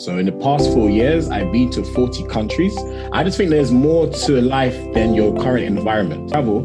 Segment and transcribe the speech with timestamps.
[0.00, 2.74] So in the past four years, I've been to 40 countries.
[3.12, 6.30] I just think there's more to life than your current environment.
[6.30, 6.64] Travel,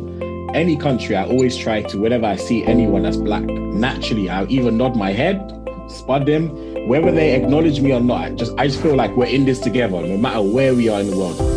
[0.55, 4.71] any country, I always try to, whenever I see anyone that's black, naturally, I'll either
[4.71, 5.37] nod my head,
[5.89, 6.47] spud them,
[6.87, 8.21] whether they acknowledge me or not.
[8.21, 11.01] I just, I just feel like we're in this together, no matter where we are
[11.01, 11.54] in the world.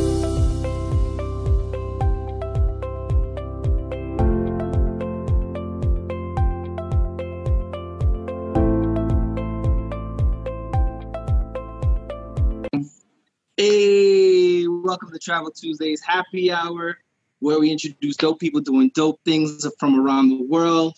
[14.98, 16.98] Welcome to Travel Tuesdays Happy Hour,
[17.38, 20.96] where we introduce dope people doing dope things from around the world.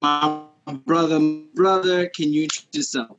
[0.00, 0.44] My
[0.84, 1.18] brother,
[1.56, 3.16] brother, can you introduce yourself?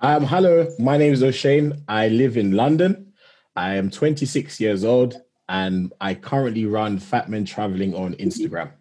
[0.00, 1.84] Um, hello, my name is O'Shane.
[1.86, 3.12] I live in London.
[3.54, 8.72] I am 26 years old and I currently run Fat Men Traveling on Instagram.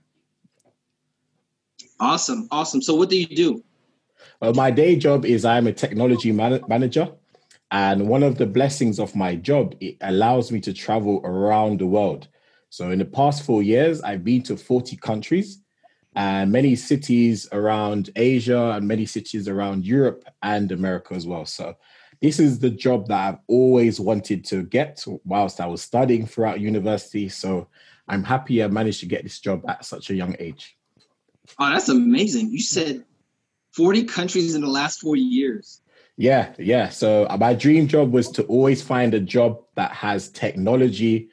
[1.99, 2.81] Awesome, awesome.
[2.81, 3.63] So, what do you do?
[4.41, 7.11] Well, my day job is I'm a technology man- manager.
[7.71, 11.87] And one of the blessings of my job, it allows me to travel around the
[11.87, 12.27] world.
[12.69, 15.61] So in the past four years, I've been to 40 countries
[16.15, 21.45] and many cities around Asia and many cities around Europe and America as well.
[21.45, 21.75] So
[22.21, 26.59] this is the job that I've always wanted to get whilst I was studying throughout
[26.59, 27.29] university.
[27.29, 27.67] So
[28.07, 30.77] I'm happy I managed to get this job at such a young age.
[31.57, 32.51] Oh, that's amazing.
[32.51, 33.05] You said
[33.71, 35.80] 40 countries in the last four years.
[36.17, 36.89] Yeah, yeah.
[36.89, 41.29] So uh, my dream job was to always find a job that has technology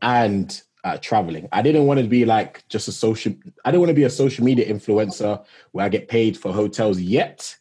[0.00, 1.48] and uh, traveling.
[1.52, 3.34] I didn't want to be like just a social.
[3.64, 7.00] I didn't want to be a social media influencer where I get paid for hotels
[7.00, 7.56] yet.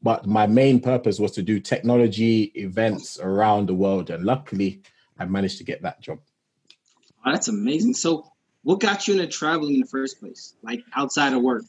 [0.00, 4.80] But my main purpose was to do technology events around the world, and luckily,
[5.18, 6.20] I managed to get that job.
[7.26, 7.94] Oh, that's amazing.
[7.94, 8.30] So,
[8.62, 11.64] what got you into traveling in the first place, like outside of work?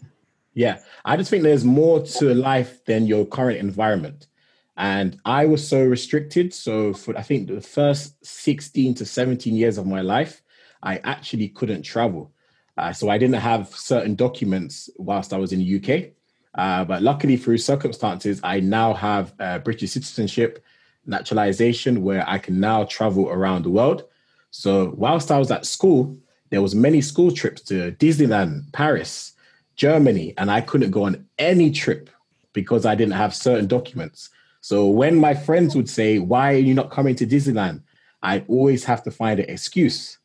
[0.59, 4.27] Yeah, I just think there's more to life than your current environment.
[4.75, 6.53] And I was so restricted.
[6.53, 10.41] So for I think the first 16 to 17 years of my life,
[10.83, 12.33] I actually couldn't travel.
[12.77, 16.11] Uh, so I didn't have certain documents whilst I was in the UK.
[16.55, 20.61] Uh, but luckily, through circumstances, I now have British citizenship,
[21.05, 24.03] naturalization, where I can now travel around the world.
[24.51, 26.17] So whilst I was at school,
[26.49, 29.35] there was many school trips to Disneyland, Paris,
[29.79, 32.09] Germany, and I couldn't go on any trip
[32.51, 34.29] because I didn't have certain documents.
[34.59, 37.81] So when my friends would say, Why are you not coming to Disneyland?
[38.21, 40.17] I always have to find an excuse.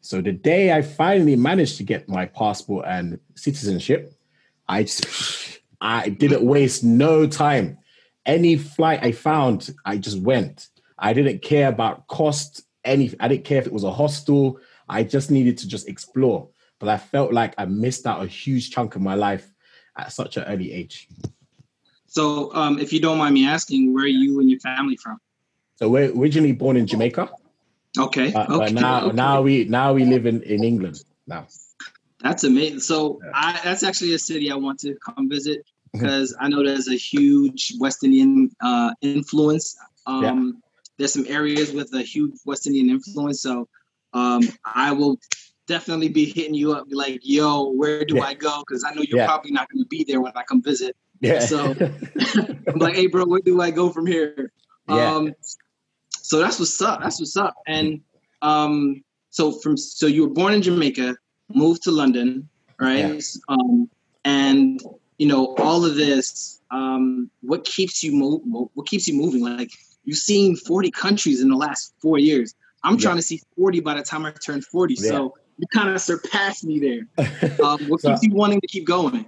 [0.00, 4.12] So the day I finally managed to get my passport and citizenship,
[4.68, 7.78] I just, I didn't waste no time.
[8.26, 10.68] Any flight I found, I just went.
[10.98, 14.58] I didn't care about cost, any I didn't care if it was a hostel.
[14.88, 16.48] I just needed to just explore.
[16.78, 19.50] But I felt like I missed out a huge chunk of my life
[19.96, 21.08] at such an early age.
[22.06, 25.18] So, um, if you don't mind me asking, where are you and your family from?
[25.76, 27.30] So we're originally born in Jamaica.
[27.96, 28.30] Okay.
[28.30, 28.58] But, okay.
[28.58, 29.16] but now, okay.
[29.16, 31.46] now we now we live in, in England now.
[32.20, 32.80] That's amazing.
[32.80, 33.30] So yeah.
[33.34, 36.96] I, that's actually a city I want to come visit because I know there's a
[36.96, 39.76] huge West Indian uh, influence.
[40.06, 40.50] Um, yeah.
[40.96, 43.40] There's some areas with a huge West Indian influence.
[43.40, 43.68] So
[44.12, 45.18] um, I will
[45.68, 48.24] definitely be hitting you up, be like, "Yo, where do yeah.
[48.24, 50.62] I go?" Because I know you're probably not going to be there when I come
[50.62, 50.96] visit.
[51.20, 51.40] Yeah.
[51.40, 51.66] So
[52.66, 54.52] I'm like, hey, bro, where do I go from here?
[54.88, 55.14] Yeah.
[55.14, 55.34] Um,
[56.10, 57.02] so that's what's up.
[57.02, 57.54] That's what's up.
[57.66, 58.00] And
[58.42, 61.16] um, so from so you were born in Jamaica,
[61.54, 62.48] moved to London,
[62.80, 62.98] right?
[62.98, 63.20] Yeah.
[63.48, 63.88] Um,
[64.24, 64.80] and
[65.18, 66.60] you know all of this.
[66.70, 68.42] Um, what keeps you move?
[68.74, 69.42] What keeps you moving?
[69.42, 69.70] Like
[70.04, 72.54] you've seen 40 countries in the last four years.
[72.84, 73.00] I'm yeah.
[73.00, 74.94] trying to see 40 by the time I turn 40.
[74.94, 75.08] Yeah.
[75.08, 77.28] So you kind of surpassed me there.
[77.62, 79.26] Um, what so, keeps you wanting to keep going?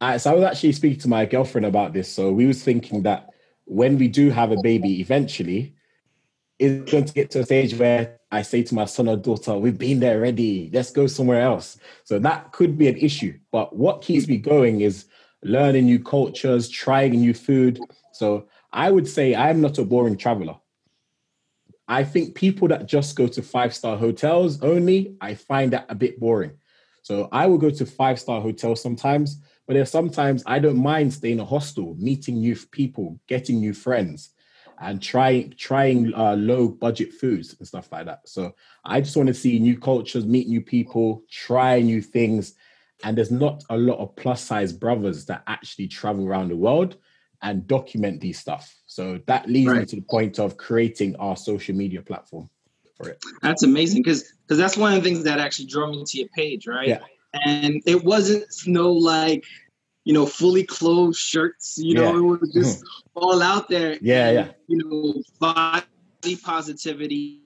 [0.00, 2.12] I, so I was actually speaking to my girlfriend about this.
[2.12, 3.30] So we was thinking that
[3.64, 5.74] when we do have a baby eventually,
[6.58, 9.56] it's going to get to a stage where I say to my son or daughter,
[9.56, 11.78] we've been there already, let's go somewhere else.
[12.04, 13.38] So that could be an issue.
[13.50, 15.06] But what keeps me going is
[15.42, 17.80] learning new cultures, trying new food.
[18.12, 20.56] So I would say I'm not a boring traveler.
[21.86, 25.94] I think people that just go to five star hotels only, I find that a
[25.94, 26.52] bit boring.
[27.02, 31.12] So I will go to five star hotels sometimes, but there's sometimes I don't mind
[31.12, 34.30] staying in a hostel, meeting new people, getting new friends,
[34.80, 38.20] and trying trying uh, low budget foods and stuff like that.
[38.26, 38.54] So
[38.84, 42.54] I just want to see new cultures, meet new people, try new things.
[43.02, 46.96] And there's not a lot of plus size brothers that actually travel around the world
[47.44, 48.74] and document these stuff.
[48.86, 49.80] So that leads right.
[49.80, 52.50] me to the point of creating our social media platform
[52.96, 53.22] for it.
[53.42, 56.28] That's amazing because because that's one of the things that actually drew me to your
[56.34, 56.88] page, right?
[56.88, 56.98] Yeah
[57.46, 59.44] and it wasn't no like
[60.04, 61.78] you know, fully clothed shirts.
[61.78, 63.08] You know, it was just mm-hmm.
[63.14, 63.96] all out there.
[64.00, 64.52] Yeah, and, yeah.
[64.68, 67.40] You know, body positivity,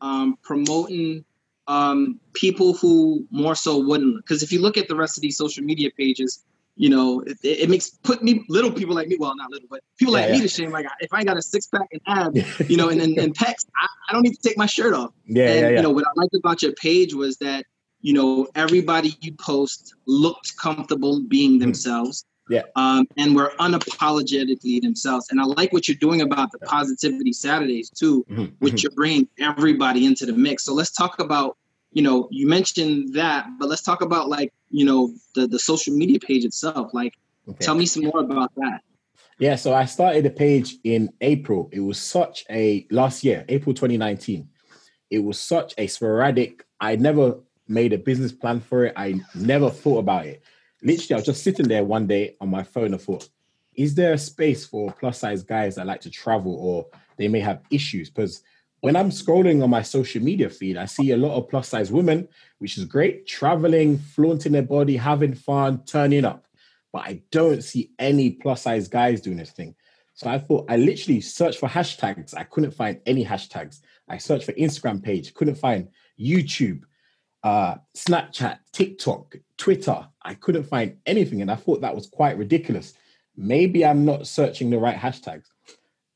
[0.00, 1.24] um, promoting
[1.68, 4.16] um, people who more so wouldn't.
[4.16, 6.42] Because if you look at the rest of these social media pages,
[6.80, 9.82] you know, it, it, makes put me little people like me, well, not little, but
[9.98, 10.36] people yeah, like yeah.
[10.36, 10.70] me to shame.
[10.70, 13.36] Like if I ain't got a six pack and abs, you know, and and, and
[13.36, 15.12] pecs, I, I, don't need to take my shirt off.
[15.26, 15.76] Yeah, and, yeah, yeah.
[15.76, 17.66] You know, what I liked about your page was that
[18.00, 21.60] you know everybody you post looked comfortable being mm.
[21.60, 22.24] themselves.
[22.48, 22.62] Yeah.
[22.74, 25.28] Um, and were unapologetically themselves.
[25.30, 28.46] And I like what you're doing about the positivity Saturdays too, mm-hmm.
[28.58, 28.78] which mm-hmm.
[28.82, 30.64] you're bringing everybody into the mix.
[30.64, 31.58] So let's talk about
[31.92, 35.94] you know, you mentioned that, but let's talk about like, you know, the, the social
[35.94, 36.94] media page itself.
[36.94, 37.14] Like,
[37.48, 37.64] okay.
[37.64, 38.80] tell me some more about that.
[39.38, 41.70] Yeah, so I started the page in April.
[41.72, 44.48] It was such a last year, April 2019.
[45.10, 46.64] It was such a sporadic.
[46.78, 48.92] I never made a business plan for it.
[48.96, 50.42] I never thought about it.
[50.82, 53.28] Literally, I was just sitting there one day on my phone and thought,
[53.74, 57.40] is there a space for plus size guys that like to travel or they may
[57.40, 58.10] have issues?
[58.10, 58.42] Because
[58.80, 61.92] when I'm scrolling on my social media feed, I see a lot of plus size
[61.92, 62.28] women,
[62.58, 66.46] which is great, traveling, flaunting their body, having fun, turning up.
[66.92, 69.74] But I don't see any plus size guys doing this thing.
[70.14, 72.36] So I thought I literally searched for hashtags.
[72.36, 73.80] I couldn't find any hashtags.
[74.08, 75.88] I searched for Instagram page, couldn't find
[76.18, 76.82] YouTube,
[77.42, 80.06] uh, Snapchat, TikTok, Twitter.
[80.22, 81.42] I couldn't find anything.
[81.42, 82.94] And I thought that was quite ridiculous.
[83.36, 85.46] Maybe I'm not searching the right hashtags.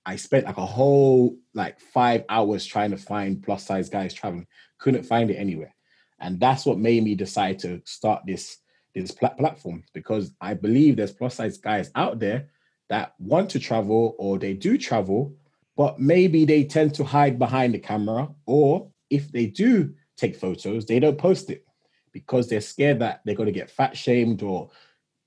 [0.06, 4.46] I spent like a whole like five hours trying to find plus size guys traveling.
[4.78, 5.74] Couldn't find it anywhere,
[6.20, 8.58] and that's what made me decide to start this
[8.94, 12.48] this pl- platform because I believe there's plus size guys out there
[12.90, 15.34] that want to travel or they do travel,
[15.76, 20.86] but maybe they tend to hide behind the camera, or if they do take photos,
[20.86, 21.64] they don't post it
[22.12, 24.70] because they're scared that they're going to get fat shamed or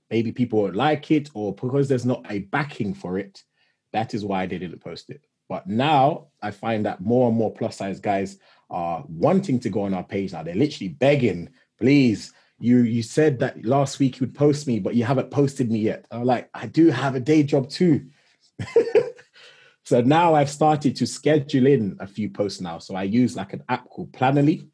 [0.10, 3.44] maybe people won't like it or because there's not a backing for it
[3.94, 5.26] that is why they didn't post it.
[5.50, 8.38] But now I find that more and more plus size guys
[8.70, 10.44] are wanting to go on our page now.
[10.44, 11.50] They're literally begging,
[11.80, 12.34] please.
[12.60, 15.80] You you said that last week you would post me, but you haven't posted me
[15.80, 16.06] yet.
[16.12, 18.08] I'm like, I do have a day job too.
[19.84, 22.80] so now I've started to schedule in a few posts now.
[22.80, 24.68] So I use like an app called Planoly,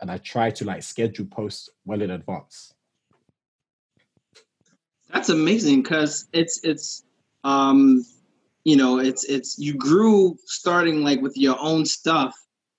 [0.00, 2.74] and I try to like schedule posts well in advance.
[5.12, 7.04] That's amazing because it's it's
[7.42, 8.04] um
[8.64, 12.34] you know it's it's you grew starting like with your own stuff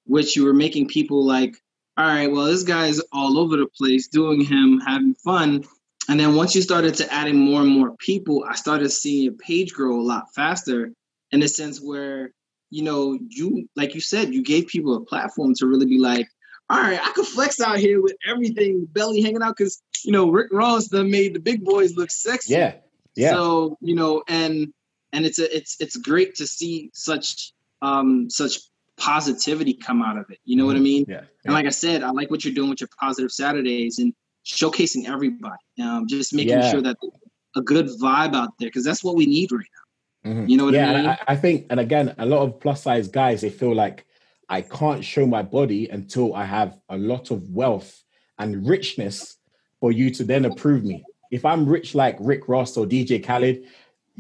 [0.06, 1.56] which you were making people like
[1.98, 5.63] all right well this guy's all over the place doing him having fun.
[6.10, 9.33] And then once you started to adding more and more people i started seeing your
[9.33, 10.92] page grow a lot faster
[11.31, 12.31] in a sense where
[12.69, 16.27] you know you like you said you gave people a platform to really be like
[16.69, 20.30] all right i could flex out here with everything belly hanging out because you know
[20.30, 22.54] rick ross done made the big boys look sexy.
[22.54, 22.74] Yeah
[23.16, 23.31] yeah.
[23.31, 24.74] So you know and
[25.13, 28.60] and it's a, it's it's great to see such um such
[28.98, 30.40] positivity come out of it.
[30.46, 30.84] You know what I mm-hmm.
[30.84, 31.06] mean?
[31.08, 34.00] Yeah, yeah, And like I said, I like what you're doing with your positive Saturdays
[34.00, 34.13] and
[34.46, 35.56] showcasing everybody.
[35.81, 36.72] Um, just making yeah.
[36.72, 36.98] sure that
[37.56, 40.31] a good vibe out there because that's what we need right now.
[40.31, 40.50] Mm-hmm.
[40.50, 41.06] You know what yeah, I mean?
[41.08, 44.06] I, I think, and again, a lot of plus size guys they feel like
[44.50, 48.04] I can't show my body until I have a lot of wealth
[48.38, 49.38] and richness
[49.80, 51.04] for you to then approve me.
[51.31, 53.66] If I'm rich like Rick Ross or DJ Khaled,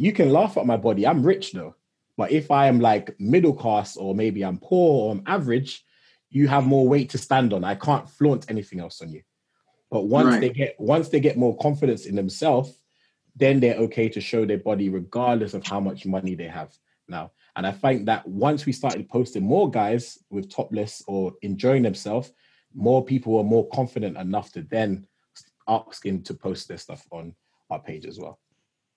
[0.01, 1.05] you can laugh at my body.
[1.05, 1.75] I'm rich though.
[2.17, 5.85] But if I am like middle class or maybe I'm poor or I'm average,
[6.31, 7.63] you have more weight to stand on.
[7.63, 9.21] I can't flaunt anything else on you.
[9.91, 10.41] But once right.
[10.41, 12.81] they get once they get more confidence in themselves,
[13.35, 16.73] then they're okay to show their body regardless of how much money they have
[17.07, 17.31] now.
[17.55, 22.31] And I find that once we started posting more guys with topless or enjoying themselves,
[22.73, 25.05] more people are more confident enough to then
[25.67, 27.35] asking to post their stuff on
[27.69, 28.39] our page as well.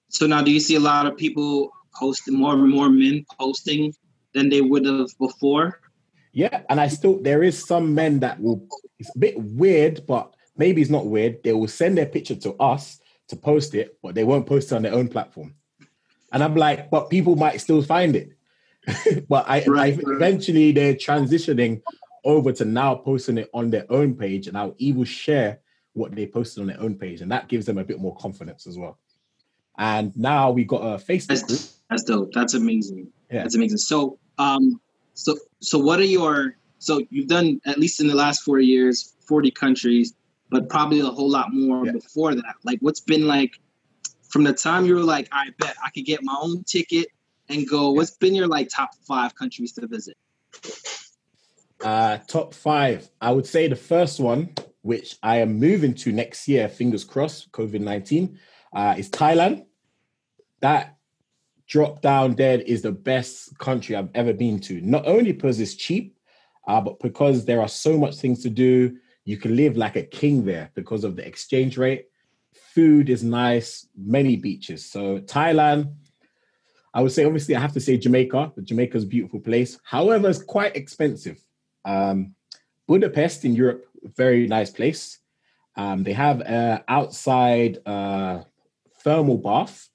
[0.08, 3.94] So now, do you see a lot of people posting more and more men posting
[4.32, 5.80] than they would have before?
[6.32, 8.66] Yeah, and I still there is some men that will.
[8.98, 11.42] It's a bit weird, but maybe it's not weird.
[11.42, 14.74] They will send their picture to us to post it, but they won't post it
[14.74, 15.54] on their own platform.
[16.32, 18.30] And I'm like, but people might still find it.
[19.28, 21.80] but I, right, I eventually they're transitioning
[22.24, 25.60] over to now posting it on their own page, and I'll even share
[25.92, 28.66] what they posted on their own page, and that gives them a bit more confidence
[28.66, 28.98] as well.
[29.78, 31.60] And now we got a Facebook that's, group.
[31.90, 32.32] That's dope.
[32.32, 33.08] That's amazing.
[33.30, 33.42] Yeah.
[33.42, 33.78] That's amazing.
[33.78, 34.80] So, um,
[35.14, 39.14] so, so what are your, so you've done at least in the last four years,
[39.26, 40.14] 40 countries,
[40.50, 41.92] but probably a whole lot more yeah.
[41.92, 42.54] before that.
[42.62, 43.58] Like what's been like
[44.28, 47.08] from the time you were like, I bet I could get my own ticket
[47.48, 50.16] and go, what's been your like top five countries to visit?
[51.82, 53.08] Uh, top five.
[53.20, 57.52] I would say the first one, which I am moving to next year, fingers crossed,
[57.52, 58.38] COVID 19,
[58.74, 59.66] uh, is Thailand.
[60.60, 60.96] That
[61.66, 64.80] drop down dead is the best country I've ever been to.
[64.80, 66.16] Not only because it's cheap,
[66.66, 68.96] uh, but because there are so much things to do.
[69.24, 72.06] You can live like a king there because of the exchange rate.
[72.74, 74.84] Food is nice, many beaches.
[74.84, 75.94] So Thailand,
[76.92, 78.52] I would say obviously I have to say Jamaica.
[78.62, 79.78] Jamaica's a beautiful place.
[79.84, 81.40] However, it's quite expensive.
[81.84, 82.34] Um,
[82.86, 85.18] Budapest in Europe, very nice place.
[85.76, 88.42] Um, they have an outside uh,
[89.04, 89.88] thermal bath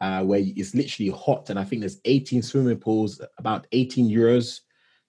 [0.00, 4.60] uh, where it's literally hot, and I think there's 18 swimming pools, about 18 euros.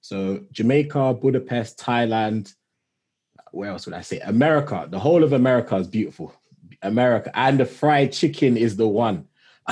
[0.02, 2.54] So Jamaica, Budapest, Thailand.
[3.52, 4.20] Where else would I say?
[4.20, 4.88] America.
[4.90, 6.34] The whole of America is beautiful.
[6.82, 9.28] America and the fried chicken is the one.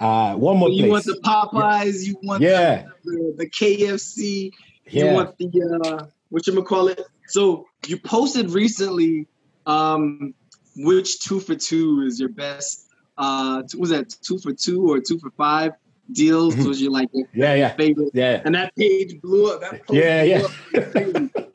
[0.00, 0.70] uh, one more.
[0.70, 0.90] You place.
[0.90, 2.06] want the Popeyes?
[2.06, 2.86] You want yeah.
[3.04, 4.50] the, the, KFC?
[4.90, 5.12] You yeah.
[5.14, 7.00] want the uh, what you call it?
[7.28, 9.28] So you posted recently
[9.66, 10.34] um,
[10.76, 12.88] which two for two is your best
[13.18, 15.72] uh was that two for two or two for five
[16.10, 16.54] deals?
[16.54, 16.68] Mm-hmm.
[16.68, 17.74] was your like yeah yeah.
[17.74, 18.10] favorite?
[18.14, 19.60] Yeah and that page blew up.
[19.60, 20.48] That yeah yeah.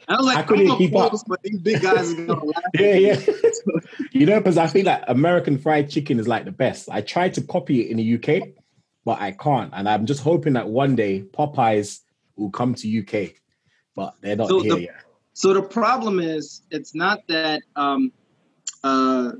[0.07, 1.13] I was like I couldn't keep up.
[1.27, 3.19] but these big guys are gonna laugh yeah yeah.
[4.11, 6.89] You know because I feel like American fried chicken is like the best.
[6.89, 8.49] I tried to copy it in the UK
[9.05, 9.71] but I can't.
[9.73, 12.01] And I'm just hoping that one day Popeyes
[12.35, 13.33] will come to UK
[13.95, 14.95] but they're not so here the, yet.
[15.33, 18.11] so the problem is it's not that um
[18.83, 19.31] uh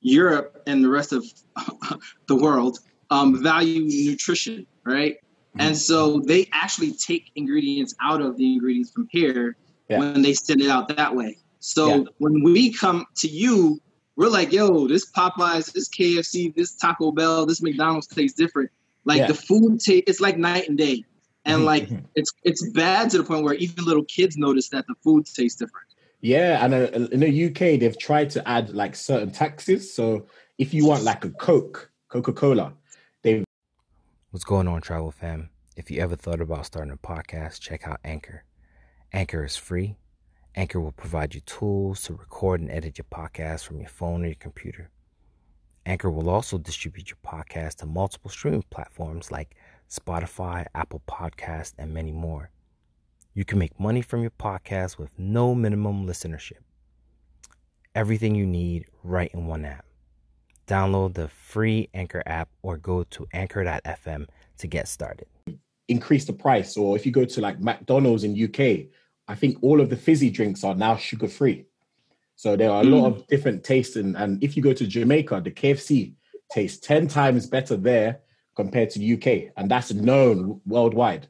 [0.00, 1.24] Europe and the rest of
[2.26, 2.78] the world
[3.10, 5.14] um, value nutrition, right?
[5.14, 5.60] Mm-hmm.
[5.60, 9.56] And so they actually take ingredients out of the ingredients from here
[9.88, 9.98] yeah.
[9.98, 11.38] when they send it out that way.
[11.60, 12.04] So yeah.
[12.18, 13.80] when we come to you,
[14.16, 18.70] we're like, yo, this Popeyes, this KFC, this Taco Bell, this McDonald's tastes different.
[19.04, 19.26] Like yeah.
[19.28, 21.04] the food taste, it's like night and day.
[21.44, 21.64] And mm-hmm.
[21.64, 22.04] like mm-hmm.
[22.14, 25.58] it's it's bad to the point where even little kids notice that the food tastes
[25.58, 25.87] different.
[26.20, 29.94] Yeah, and uh, in the UK, they've tried to add like certain taxes.
[29.94, 30.26] So
[30.58, 32.72] if you want like a Coke, Coca Cola,
[33.22, 33.44] they've.
[34.30, 35.50] What's going on, Travel Fam?
[35.76, 38.44] If you ever thought about starting a podcast, check out Anchor.
[39.12, 39.96] Anchor is free.
[40.56, 44.26] Anchor will provide you tools to record and edit your podcast from your phone or
[44.26, 44.90] your computer.
[45.86, 49.54] Anchor will also distribute your podcast to multiple streaming platforms like
[49.88, 52.50] Spotify, Apple Podcast, and many more.
[53.38, 56.58] You can make money from your podcast with no minimum listenership.
[57.94, 59.84] Everything you need right in one app.
[60.66, 64.26] Download the free Anchor app or go to anchor.fm
[64.56, 65.28] to get started.
[65.86, 68.90] Increase the price, or if you go to like McDonald's in UK,
[69.28, 71.66] I think all of the fizzy drinks are now sugar free.
[72.34, 73.00] So there are a mm.
[73.00, 76.14] lot of different tastes, and, and if you go to Jamaica, the KFC
[76.50, 78.18] tastes 10 times better there
[78.56, 81.28] compared to the UK, and that's known worldwide.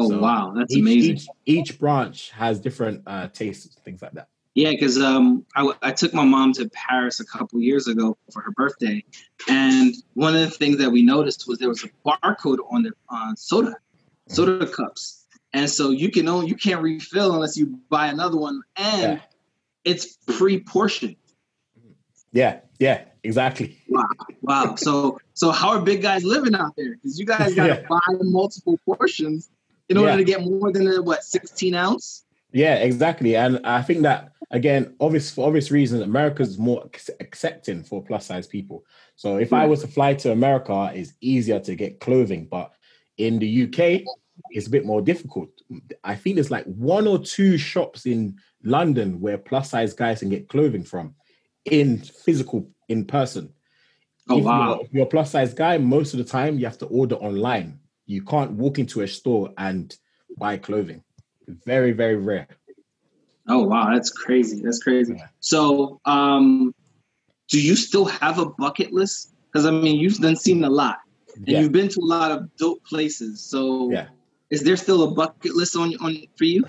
[0.00, 1.16] Oh so wow, that's each, amazing.
[1.16, 4.28] Each, each, branch has different uh, tastes, things like that.
[4.54, 8.40] Yeah, because um, I, I took my mom to Paris a couple years ago for
[8.40, 9.04] her birthday,
[9.46, 12.92] and one of the things that we noticed was there was a barcode on the
[13.10, 13.76] on soda,
[14.26, 18.62] soda cups, and so you can only you can't refill unless you buy another one,
[18.76, 19.20] and yeah.
[19.84, 21.16] it's pre-portioned.
[22.32, 23.76] Yeah, yeah, exactly.
[23.90, 24.06] Wow,
[24.40, 24.74] wow.
[24.76, 26.94] So, so how are big guys living out there?
[26.94, 27.86] Because you guys got to yeah.
[27.86, 29.50] buy multiple portions
[29.90, 30.16] in order yeah.
[30.16, 32.24] to get more than a what 16 ounce?
[32.52, 33.36] Yeah exactly.
[33.36, 36.88] And i think that again obvious for obvious reasons america's more
[37.20, 38.84] accepting for plus size people.
[39.16, 39.70] So if i hmm.
[39.70, 42.46] was to fly to america it's easier to get clothing.
[42.46, 42.72] But
[43.18, 44.02] in the uk
[44.50, 45.50] it's a bit more difficult.
[46.02, 50.30] I think there's like one or two shops in london where plus size guys can
[50.30, 51.14] get clothing from
[51.64, 53.52] in physical in person.
[54.28, 54.68] Oh if wow.
[54.68, 57.16] you're, if you're a plus size guy most of the time you have to order
[57.16, 57.79] online
[58.10, 59.96] you can't walk into a store and
[60.36, 61.02] buy clothing.
[61.64, 62.48] Very, very rare.
[63.48, 64.60] Oh wow, that's crazy.
[64.62, 65.14] That's crazy.
[65.16, 65.28] Yeah.
[65.38, 66.74] So, um,
[67.48, 69.32] do you still have a bucket list?
[69.46, 70.98] Because I mean, you've done seen a lot,
[71.36, 71.60] and yeah.
[71.60, 73.40] you've been to a lot of dope places.
[73.40, 74.08] So, yeah,
[74.50, 76.64] is there still a bucket list on on for you?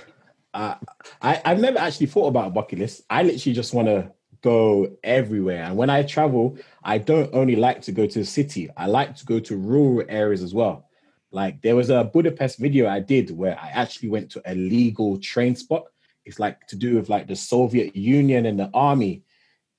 [0.53, 0.75] Uh,
[1.21, 3.01] I I've never actually thought about a bucket list.
[3.09, 7.81] I literally just want to go everywhere, and when I travel, I don't only like
[7.83, 8.69] to go to the city.
[8.77, 10.87] I like to go to rural areas as well.
[11.31, 15.17] Like there was a Budapest video I did where I actually went to a legal
[15.19, 15.85] train spot.
[16.25, 19.23] It's like to do with like the Soviet Union and the army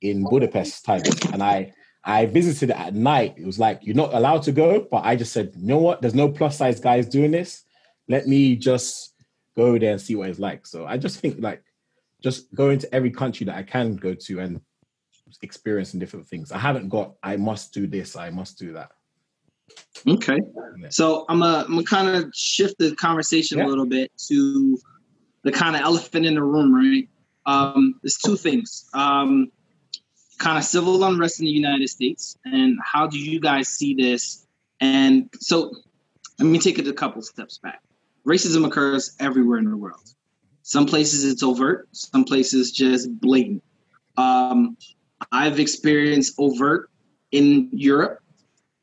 [0.01, 0.31] in oh.
[0.31, 1.05] Budapest type.
[1.33, 1.73] And I
[2.05, 3.35] I visited it at night.
[3.37, 6.01] It was like you're not allowed to go, but I just said, you know what?
[6.01, 7.65] There's no plus size guys doing this.
[8.09, 9.15] Let me just
[9.57, 10.67] go there and see what it's like.
[10.67, 11.63] So I just think like
[12.23, 14.61] just going to every country that I can go to and
[15.43, 16.51] experiencing different things.
[16.51, 18.91] I haven't got I must do this, I must do that.
[20.07, 20.41] Okay.
[20.91, 23.67] So I'm gonna I'm gonna kind of shift the conversation yeah.
[23.67, 24.79] a little bit to
[25.43, 27.09] the kind of elephant in the room, right?
[27.47, 28.89] Um, there's two things.
[28.95, 29.51] Um,
[30.39, 34.47] kind of civil unrest in the United States, and how do you guys see this?
[34.81, 35.73] And so,
[36.39, 37.81] let me take it a couple steps back.
[38.27, 40.01] Racism occurs everywhere in the world.
[40.63, 43.63] Some places it's overt, some places just blatant.
[44.17, 44.77] Um,
[45.31, 46.91] I've experienced overt
[47.31, 48.22] in Europe,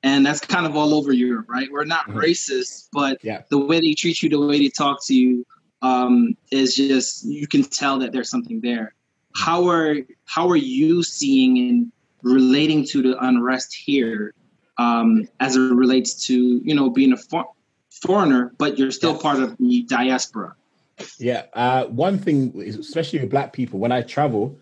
[0.04, 1.68] and that's kind of all over Europe, right?
[1.72, 2.20] We're not mm-hmm.
[2.20, 3.42] racist, but yeah.
[3.50, 5.46] the way they treat you, the way they talk to you,
[5.82, 8.94] um, is just you can tell that there's something there.
[9.36, 11.92] How are how are you seeing and
[12.24, 14.34] relating to the unrest here
[14.78, 17.52] um, as it relates to you know being a for-
[18.02, 19.22] foreigner, but you're still yeah.
[19.22, 20.56] part of the diaspora?
[21.18, 24.58] Yeah, uh, one thing, especially with black people, when I travel,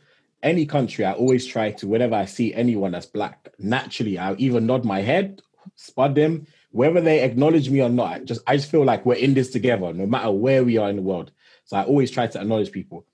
[0.47, 4.61] any country, I always try to, whenever I see anyone that's black, naturally, I'll either
[4.61, 5.41] nod my head,
[5.75, 8.13] spud them, whether they acknowledge me or not.
[8.13, 10.89] I just, I just feel like we're in this together, no matter where we are
[10.89, 11.31] in the world.
[11.65, 13.05] So I always try to acknowledge people.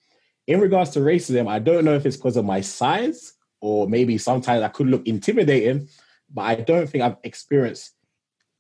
[0.46, 4.18] In regards to racism, I don't know if it's because of my size or maybe
[4.18, 5.88] sometimes I could look intimidating,
[6.32, 7.94] but I don't think I've experienced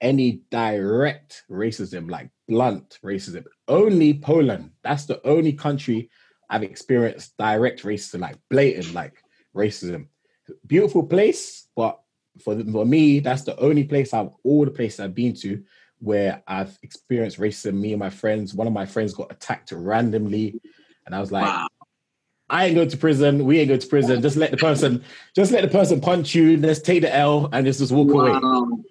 [0.01, 3.43] any direct racism, like blunt racism.
[3.67, 4.71] Only Poland.
[4.83, 6.09] That's the only country
[6.53, 9.23] I've experienced direct racism, like blatant, like
[9.55, 10.07] racism.
[10.67, 11.99] Beautiful place, but
[12.43, 15.63] for, for me, that's the only place I've all the places I've been to
[15.97, 17.79] where I've experienced racism.
[17.79, 20.61] Me and my friends, one of my friends got attacked randomly,
[21.07, 21.67] and I was like, wow.
[22.51, 23.45] I ain't going to prison.
[23.45, 24.21] We ain't going to prison.
[24.21, 25.03] Just let the person,
[25.35, 26.57] just let the person punch you.
[26.57, 28.39] Let's take the L and just, just walk wow.
[28.39, 28.83] away.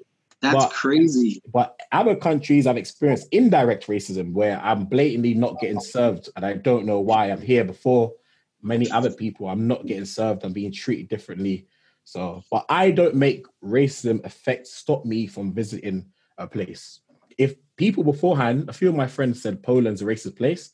[0.42, 1.40] That's but, crazy.
[1.52, 6.54] But other countries I've experienced indirect racism where I'm blatantly not getting served and I
[6.54, 7.30] don't know why.
[7.30, 8.12] I'm here before
[8.60, 9.48] many other people.
[9.48, 10.44] I'm not getting served.
[10.44, 11.68] I'm being treated differently.
[12.04, 16.06] So, but I don't make racism affect stop me from visiting
[16.38, 17.00] a place.
[17.38, 20.72] If people beforehand, a few of my friends said Poland's a racist place,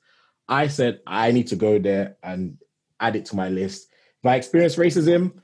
[0.49, 2.57] I said I need to go there and
[3.01, 3.89] add it to my list.
[4.23, 5.35] If I experience racism,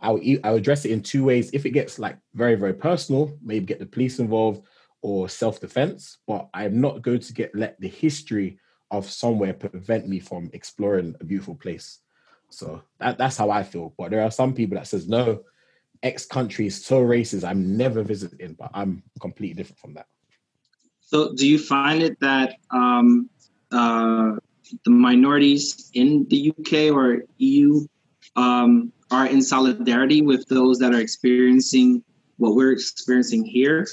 [0.00, 1.50] I'll, I'll address it in two ways.
[1.52, 4.66] If it gets like very, very personal, maybe get the police involved
[5.02, 8.58] or self-defense, but I'm not going to get let the history
[8.90, 12.00] of somewhere prevent me from exploring a beautiful place.
[12.50, 13.94] So that, that's how I feel.
[13.98, 15.42] But there are some people that says, no,
[16.02, 20.06] X country is so racist, I'm never visiting, but I'm completely different from that.
[21.00, 23.28] So do you find it that um,
[23.72, 24.36] uh,
[24.84, 27.86] the minorities in the UK or EU
[28.38, 32.02] um, are in solidarity with those that are experiencing
[32.36, 33.86] what we're experiencing here,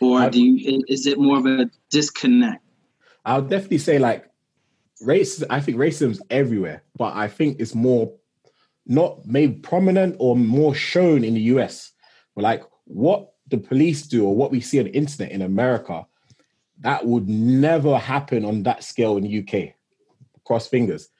[0.00, 0.82] or do you?
[0.88, 2.62] Is it more of a disconnect?
[3.24, 4.28] I'll definitely say like
[5.00, 5.42] race.
[5.48, 8.12] I think racism's everywhere, but I think it's more
[8.86, 11.92] not made prominent or more shown in the US.
[12.34, 16.04] But like what the police do or what we see on the internet in America,
[16.80, 19.74] that would never happen on that scale in the UK.
[20.44, 21.10] Cross fingers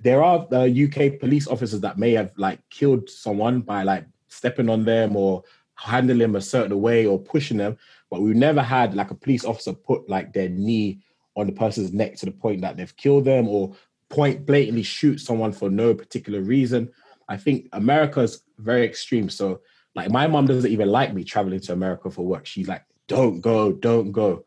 [0.00, 4.68] there are uh, UK police officers that may have like killed someone by like stepping
[4.68, 5.42] on them or
[5.74, 7.76] handling them a certain way or pushing them,
[8.10, 11.00] but we've never had like a police officer put like their knee
[11.36, 13.72] on the person's neck to the point that they've killed them or
[14.08, 16.90] point blatantly shoot someone for no particular reason.
[17.28, 19.28] I think America's very extreme.
[19.28, 19.60] So
[19.94, 22.46] like my mom doesn't even like me traveling to America for work.
[22.46, 24.44] She's like, don't go, don't go.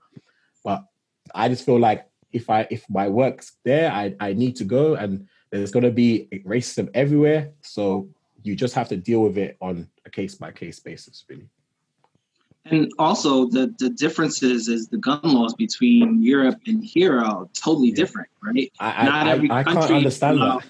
[0.64, 0.84] But
[1.34, 4.96] I just feel like if I if my work's there, I I need to go,
[4.96, 7.52] and there's going to be racism everywhere.
[7.62, 8.10] So
[8.44, 11.48] you just have to deal with it on a case by case basis, really.
[12.66, 17.90] And also the the differences is the gun laws between Europe and here are totally
[17.90, 17.96] yeah.
[17.96, 18.72] different, right?
[18.80, 20.68] I, not I, every I, country I can't understand allow, that.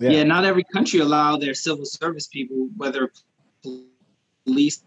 [0.00, 0.10] Yeah.
[0.10, 3.12] yeah, not every country allow their civil service people, whether
[4.44, 4.82] police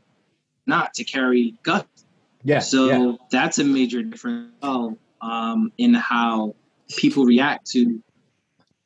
[0.66, 1.86] not, to carry guns.
[2.44, 2.60] Yeah.
[2.60, 3.16] So yeah.
[3.30, 4.52] that's a major difference.
[4.62, 6.56] Oh, um, in how
[6.96, 8.02] people react to.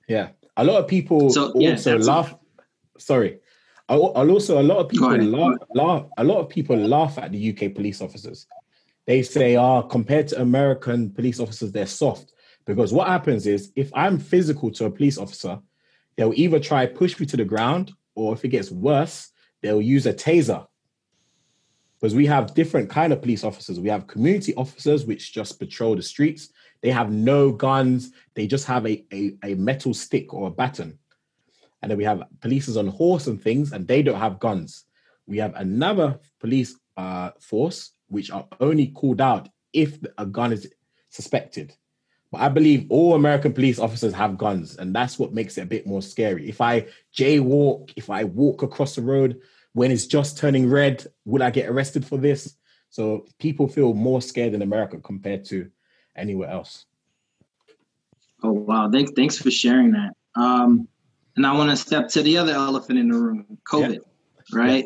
[0.07, 2.33] Yeah, a lot of people so, also laugh.
[2.33, 3.39] A, sorry,
[3.89, 6.05] I, also a lot of people laugh, laugh.
[6.17, 8.47] A lot of people laugh at the UK police officers.
[9.05, 12.33] They say, "Ah, oh, compared to American police officers, they're soft."
[12.65, 15.59] Because what happens is, if I'm physical to a police officer,
[16.17, 19.29] they'll either try push me to the ground, or if it gets worse,
[19.61, 20.65] they'll use a taser
[22.05, 23.79] because we have different kind of police officers.
[23.79, 26.49] We have community officers which just patrol the streets.
[26.83, 28.11] They have no guns.
[28.35, 30.99] They just have a, a, a metal stick or a baton.
[31.81, 34.83] And then we have police on horse and things, and they don't have guns.
[35.25, 40.71] We have another police uh, force which are only called out if a gun is
[41.09, 41.73] suspected.
[42.31, 45.65] But I believe all American police officers have guns, and that's what makes it a
[45.65, 46.47] bit more scary.
[46.47, 46.85] If I
[47.17, 49.41] jaywalk, if I walk across the road,
[49.75, 52.55] when it's just turning red, would I get arrested for this?
[52.89, 55.69] So people feel more scared in America compared to
[56.15, 56.85] anywhere else.
[58.41, 58.89] Oh wow!
[58.89, 60.13] Thanks, thanks for sharing that.
[60.35, 60.87] Um,
[61.35, 64.57] and I want to step to the other elephant in the room, COVID, yeah.
[64.57, 64.85] right?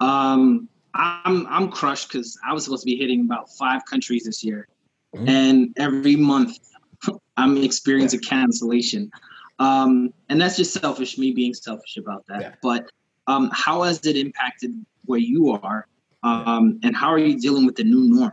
[0.00, 0.32] Yeah.
[0.32, 4.42] Um, I'm I'm crushed because I was supposed to be hitting about five countries this
[4.42, 4.66] year,
[5.14, 5.28] mm-hmm.
[5.28, 6.56] and every month
[7.36, 8.30] I'm experiencing yeah.
[8.30, 9.10] cancellation.
[9.58, 12.58] Um, and that's just selfish, me being selfish about that.
[12.62, 12.86] But
[13.26, 14.72] um, how has it impacted
[15.04, 15.86] where you are,
[16.22, 18.32] um, and how are you dealing with the new norm?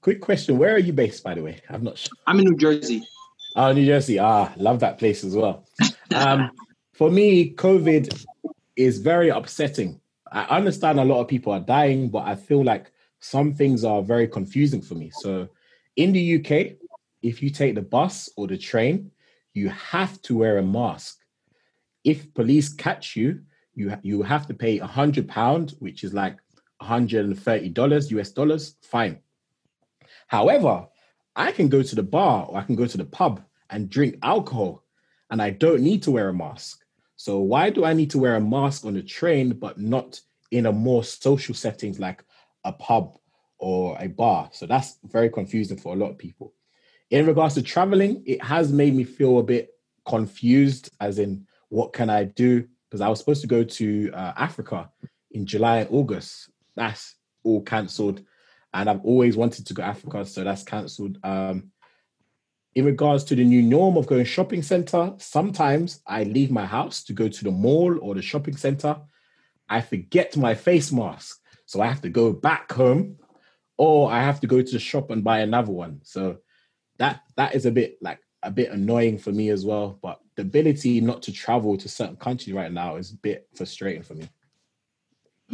[0.00, 1.60] Quick question: Where are you based, by the way?
[1.68, 2.16] I'm not sure.
[2.26, 3.06] I'm in New Jersey.
[3.54, 4.18] Oh, New Jersey.
[4.18, 5.64] Ah, love that place as well.
[6.14, 6.50] Um,
[6.94, 8.24] for me, COVID
[8.76, 10.00] is very upsetting.
[10.30, 14.02] I understand a lot of people are dying, but I feel like some things are
[14.02, 15.10] very confusing for me.
[15.10, 15.48] So,
[15.96, 16.78] in the UK,
[17.22, 19.10] if you take the bus or the train,
[19.54, 21.18] you have to wear a mask.
[22.04, 23.42] If police catch you,
[23.74, 26.36] you you have to pay a hundred pound, which is like
[26.78, 28.76] 130 dollars US dollars.
[28.82, 29.20] Fine.
[30.26, 30.86] However,
[31.36, 34.18] I can go to the bar or I can go to the pub and drink
[34.22, 34.84] alcohol,
[35.30, 36.84] and I don't need to wear a mask.
[37.16, 40.66] So why do I need to wear a mask on the train but not in
[40.66, 42.24] a more social settings like
[42.64, 43.16] a pub
[43.58, 44.50] or a bar?
[44.52, 46.52] So that's very confusing for a lot of people.
[47.10, 49.70] In regards to traveling, it has made me feel a bit
[50.06, 52.66] confused, as in what can I do?
[52.92, 54.90] Because I was supposed to go to uh, Africa
[55.30, 56.50] in July August.
[56.76, 58.22] That's all cancelled,
[58.74, 61.16] and I've always wanted to go to Africa, so that's cancelled.
[61.24, 61.70] Um,
[62.74, 67.02] in regards to the new norm of going shopping center, sometimes I leave my house
[67.04, 69.00] to go to the mall or the shopping center.
[69.70, 73.16] I forget my face mask, so I have to go back home,
[73.78, 76.00] or I have to go to the shop and buy another one.
[76.02, 76.40] So
[76.98, 79.98] that that is a bit like a bit annoying for me as well.
[80.02, 84.02] But the ability not to travel to certain countries right now is a bit frustrating
[84.02, 84.28] for me.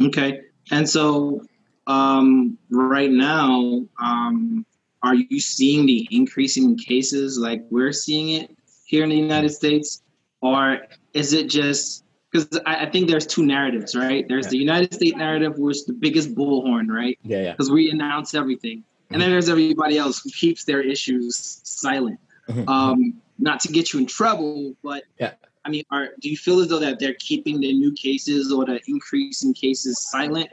[0.01, 1.41] Okay, and so
[1.87, 4.65] um, right now, um,
[5.03, 10.01] are you seeing the increasing cases like we're seeing it here in the United States,
[10.41, 10.79] or
[11.13, 14.27] is it just because I, I, think there's two narratives, right?
[14.27, 14.51] There's yeah.
[14.51, 17.17] the United States narrative, which is the biggest bullhorn, right?
[17.23, 17.51] Yeah, yeah.
[17.51, 18.83] Because we announce everything.
[19.11, 22.19] And then there's everybody else who keeps their issues silent.
[22.47, 22.69] Mm-hmm.
[22.69, 25.33] Um, not to get you in trouble, but yeah.
[25.65, 28.65] I mean, are do you feel as though that they're keeping the new cases or
[28.65, 30.49] the increase in cases silent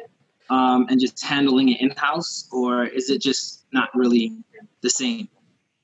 [0.51, 4.37] um, and just handling it in house, or is it just not really
[4.81, 5.29] the same?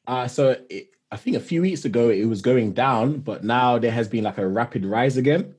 [0.06, 3.78] Uh, so it, I think a few weeks ago it was going down, but now
[3.78, 5.54] there has been like a rapid rise again.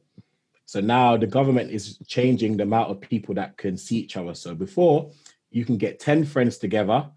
[0.65, 4.34] So now the government is changing the amount of people that can see each other.
[4.34, 5.12] So before
[5.51, 7.10] you can get 10 friends together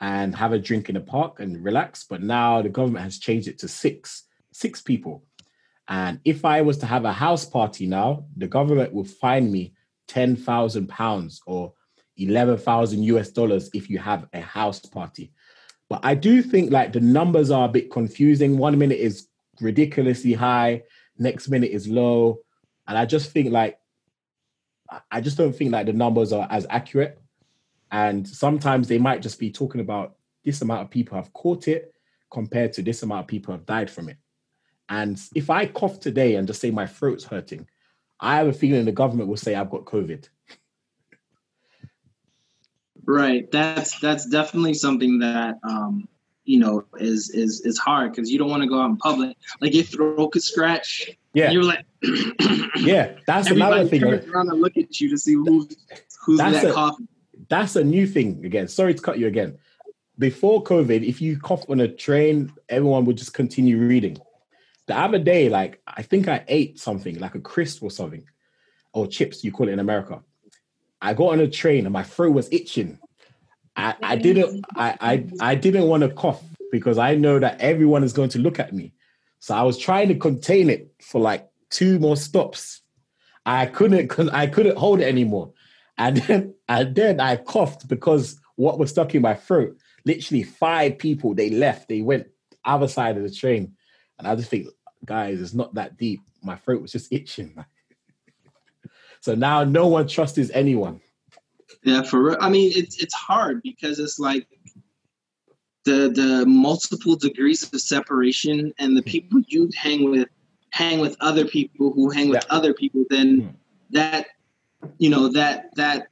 [0.00, 2.04] and have a drink in the park and relax.
[2.04, 5.24] But now the government has changed it to six, six people.
[5.88, 9.74] And if I was to have a house party now, the government will fine me
[10.08, 11.72] 10,000 pounds or
[12.16, 15.32] 11,000 US dollars if you have a house party.
[15.88, 18.56] But I do think like the numbers are a bit confusing.
[18.56, 19.28] One minute is
[19.60, 20.84] ridiculously high,
[21.18, 22.38] next minute is low.
[22.86, 23.78] And I just think like,
[25.10, 27.20] I just don't think like the numbers are as accurate.
[27.90, 31.94] And sometimes they might just be talking about this amount of people have caught it
[32.30, 34.16] compared to this amount of people have died from it.
[34.88, 37.66] And if I cough today and just say my throat's hurting,
[38.18, 40.28] I have a feeling the government will say I've got COVID.
[43.06, 43.50] Right.
[43.50, 46.08] That's that's definitely something that um,
[46.44, 49.36] you know is is is hard because you don't want to go out in public.
[49.60, 51.10] Like your throat could scratch.
[51.34, 51.50] Yeah.
[51.50, 51.84] You're like.
[52.76, 54.04] yeah, that's another thing.
[54.04, 55.76] Around and look at you to see who's
[56.24, 57.08] who's that a, coughing
[57.50, 58.68] that's a new thing again.
[58.68, 59.58] Sorry to cut you again.
[60.18, 64.18] Before COVID, if you cough on a train, everyone would just continue reading.
[64.86, 68.24] The other day, like I think I ate something like a crisp or something,
[68.92, 70.22] or chips, you call it in America.
[71.02, 72.98] I got on a train and my throat was itching.
[73.76, 78.04] I, I didn't I, I I didn't want to cough because I know that everyone
[78.04, 78.92] is going to look at me.
[79.38, 82.82] So I was trying to contain it for like two more stops.
[83.46, 85.52] I couldn't I couldn't hold it anymore.
[86.00, 89.76] And then, and then I coughed because what was stuck in my throat.
[90.06, 91.88] Literally five people, they left.
[91.88, 92.26] They went
[92.64, 93.74] other side of the train.
[94.18, 94.68] And I just think,
[95.04, 96.20] guys, it's not that deep.
[96.42, 97.54] My throat was just itching.
[99.20, 101.02] so now no one trusts anyone.
[101.84, 102.38] Yeah, for real.
[102.40, 104.46] I mean, it's it's hard because it's like
[105.84, 110.28] the the multiple degrees of separation and the people you hang with
[110.70, 112.56] hang with other people who hang with yeah.
[112.56, 113.54] other people, then mm.
[113.90, 114.26] that
[114.98, 116.08] you know that that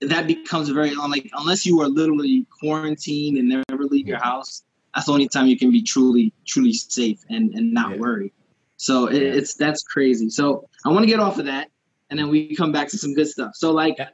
[0.00, 5.06] that becomes very like unless you are literally quarantined and never leave your house that's
[5.06, 7.96] the only time you can be truly truly safe and and not yeah.
[7.98, 8.32] worry
[8.76, 10.28] so it, it's that's crazy.
[10.28, 11.68] So i want to get off of that
[12.10, 13.52] and then we come back to some good stuff.
[13.54, 14.08] So like yeah.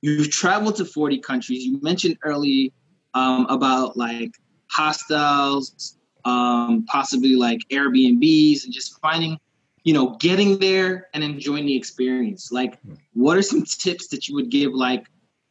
[0.00, 1.64] you've traveled to 40 countries.
[1.64, 2.72] You mentioned early
[3.14, 4.32] um, about like
[4.70, 9.38] hostels um, possibly like airbnbs and just finding
[9.84, 12.52] you know, getting there and enjoying the experience.
[12.52, 12.78] Like,
[13.14, 15.06] what are some tips that you would give like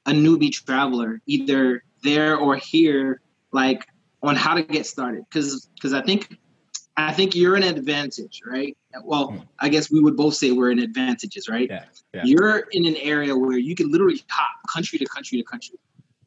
[0.05, 3.85] a newbie traveler, either there or here, like
[4.23, 5.23] on how to get started?
[5.29, 6.37] Because because I think
[6.97, 8.77] I think you're an advantage, right?
[9.03, 9.39] Well, hmm.
[9.59, 11.69] I guess we would both say we're in advantages, right?
[11.69, 12.21] Yeah, yeah.
[12.23, 15.77] You're in an area where you can literally hop country to country to country,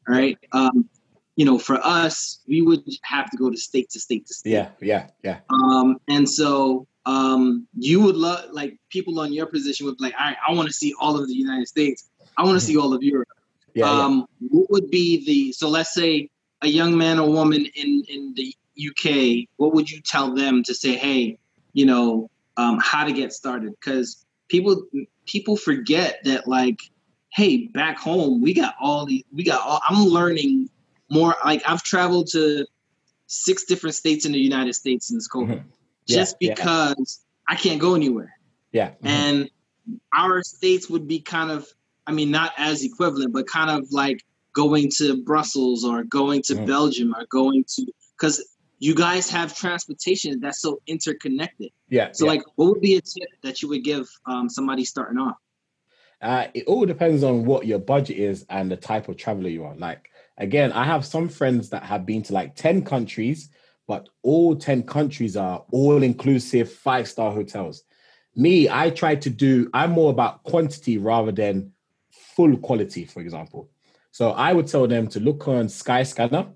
[0.07, 0.37] right?
[0.51, 0.89] Um,
[1.35, 4.51] you know, for us, we would have to go to state to state to state.
[4.51, 5.39] Yeah, yeah, yeah.
[5.49, 10.15] Um, and so um, you would love like people on your position would be like,
[10.19, 12.09] all right, I want to see all of the United States.
[12.37, 13.27] I want to see all of Europe.
[13.73, 14.47] Yeah, um, yeah.
[14.51, 16.29] What would be the so let's say
[16.61, 20.73] a young man or woman in in the UK, what would you tell them to
[20.73, 21.37] say, hey,
[21.73, 23.71] you know, um, how to get started?
[23.71, 24.83] Because people
[25.25, 26.79] people forget that like,
[27.33, 29.81] hey, back home we got all the we got all.
[29.87, 30.69] I'm learning
[31.09, 31.35] more.
[31.43, 32.65] Like I've traveled to
[33.27, 35.69] six different states in the United States since COVID, mm-hmm.
[36.07, 37.53] Yeah, just because yeah.
[37.53, 38.33] I can't go anywhere.
[38.71, 39.07] Yeah, mm-hmm.
[39.07, 39.49] and
[40.13, 41.67] our states would be kind of,
[42.07, 46.55] I mean, not as equivalent, but kind of like going to Brussels or going to
[46.55, 46.65] mm-hmm.
[46.65, 47.85] Belgium or going to
[48.17, 48.43] because
[48.79, 51.71] you guys have transportation that's so interconnected.
[51.89, 52.09] Yeah.
[52.11, 52.31] So, yeah.
[52.31, 55.37] like, what would be a tip that you would give um, somebody starting off?
[56.21, 59.63] Uh, it all depends on what your budget is and the type of traveler you
[59.65, 59.75] are.
[59.75, 63.49] Like, again, I have some friends that have been to like 10 countries,
[63.87, 67.83] but all 10 countries are all inclusive five star hotels.
[68.35, 71.71] Me, I try to do, I'm more about quantity rather than
[72.11, 73.69] full quality, for example.
[74.11, 76.51] So I would tell them to look on Skyscanner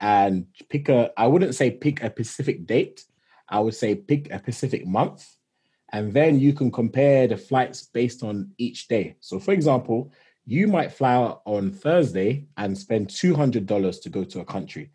[0.00, 3.04] and pick a, I wouldn't say pick a specific date.
[3.48, 5.26] I would say pick a specific month.
[5.90, 9.16] And then you can compare the flights based on each day.
[9.20, 10.12] So, for example,
[10.44, 14.90] you might fly out on Thursday and spend $200 to go to a country.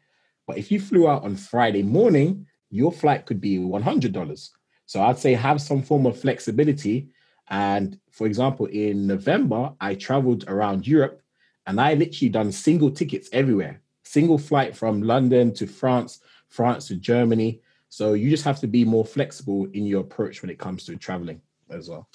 [0.47, 4.49] But if you flew out on Friday morning, your flight could be $100.
[4.86, 7.10] So I'd say have some form of flexibility.
[7.49, 11.21] And for example, in November, I traveled around Europe
[11.65, 16.95] and I literally done single tickets everywhere single flight from London to France, France to
[16.95, 17.62] Germany.
[17.89, 20.95] So you just have to be more flexible in your approach when it comes to
[20.95, 22.08] traveling as well.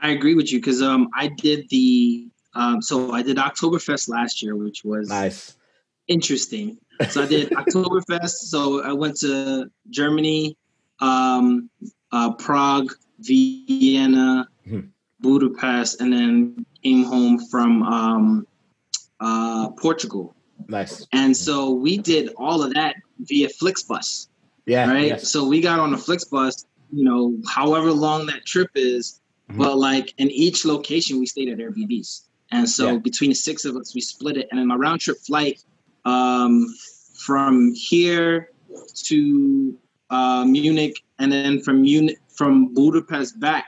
[0.00, 4.42] I agree with you because um, I did the um, so I did Oktoberfest last
[4.42, 5.56] year, which was nice,
[6.08, 6.78] interesting.
[7.10, 8.50] So I did Oktoberfest.
[8.50, 10.56] So I went to Germany,
[10.98, 11.70] um,
[12.10, 14.88] uh, Prague, Vienna, mm-hmm.
[15.20, 18.46] Budapest, and then came home from um,
[19.20, 20.34] uh, Portugal.
[20.66, 21.06] Nice.
[21.12, 24.26] And so we did all of that via Flixbus.
[24.66, 24.90] Yeah.
[24.90, 25.06] Right.
[25.06, 25.30] Yes.
[25.30, 29.58] So we got on a Flixbus, you know, however long that trip is, mm-hmm.
[29.60, 32.27] but like in each location we stayed at Airbnbs.
[32.50, 32.98] And so yeah.
[32.98, 34.48] between the six of us, we split it.
[34.50, 35.62] And then my round trip flight
[36.04, 36.74] um,
[37.14, 38.50] from here
[38.94, 39.76] to
[40.10, 43.66] uh, Munich and then from Munich from Budapest back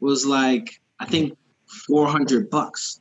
[0.00, 1.36] was like I think
[1.86, 3.00] 400 bucks.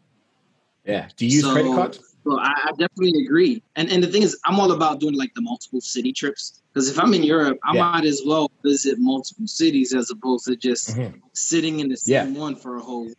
[0.86, 1.08] Yeah.
[1.16, 2.00] Do you use so, credit card?
[2.24, 3.64] Well, I, I, definitely agree.
[3.76, 6.90] And and the thing is, I'm all about doing like the multiple city trips because
[6.90, 7.92] if I'm in Europe, I yeah.
[7.92, 11.18] might as well visit multiple cities as opposed to just mm-hmm.
[11.34, 12.40] sitting in the same yeah.
[12.40, 13.10] one for a whole.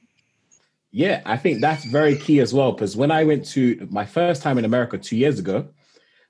[0.94, 2.72] Yeah, I think that's very key as well.
[2.72, 5.68] Because when I went to my first time in America two years ago,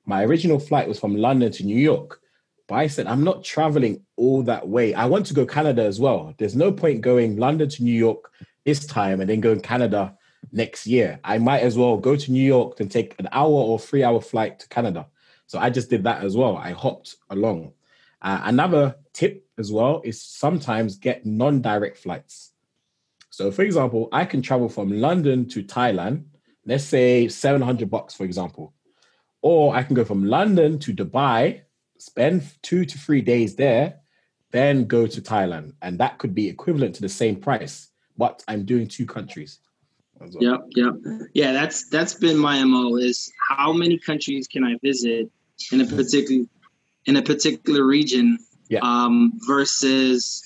[0.07, 2.20] my original flight was from London to New York.
[2.68, 4.94] But I said, I'm not traveling all that way.
[4.94, 6.33] I want to go Canada as well.
[6.38, 8.33] There's no point going London to New York,
[8.64, 10.16] this time and then going Canada
[10.53, 11.18] next year.
[11.25, 14.20] I might as well go to New York and take an hour or three hour
[14.20, 15.07] flight to Canada.
[15.46, 16.57] So I just did that as well.
[16.57, 17.72] I hopped along.
[18.22, 22.51] Uh, another tip as well is sometimes get non direct flights.
[23.33, 26.25] So, for example, I can travel from London to Thailand,
[26.64, 28.75] let's say 700 bucks, for example.
[29.40, 31.62] Or I can go from London to Dubai,
[31.99, 34.01] spend two to three days there,
[34.53, 35.73] then go to Thailand.
[35.83, 39.59] And that could be equivalent to the same price but I'm doing two countries.
[40.21, 40.31] Well.
[40.38, 40.95] Yep, yep,
[41.35, 41.53] yeah.
[41.53, 42.97] That's that's been my mo.
[42.97, 45.29] Is how many countries can I visit
[45.73, 46.45] in a particular
[47.07, 48.79] in a particular region yeah.
[48.83, 50.45] um, versus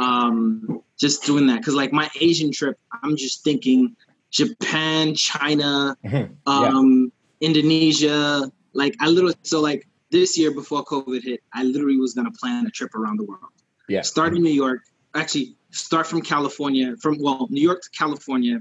[0.00, 1.58] um, just doing that?
[1.58, 3.96] Because like my Asian trip, I'm just thinking
[4.30, 6.48] Japan, China, mm-hmm.
[6.48, 7.48] um, yeah.
[7.48, 8.50] Indonesia.
[8.72, 12.66] Like I literally so like this year before COVID hit, I literally was gonna plan
[12.66, 13.52] a trip around the world.
[13.88, 14.80] Yeah, start in New York.
[15.14, 18.60] Actually, start from California, from well, New York to California,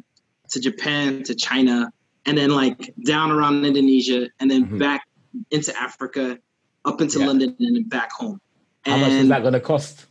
[0.50, 1.92] to Japan to China,
[2.26, 4.78] and then like down around Indonesia, and then mm-hmm.
[4.78, 5.08] back
[5.50, 6.38] into Africa,
[6.86, 7.26] up into yeah.
[7.26, 8.40] London, and then back home.
[8.86, 10.06] How much is that going to cost?